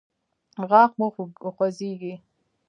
[0.69, 1.07] غاښ مو
[1.57, 2.13] خوځیږي؟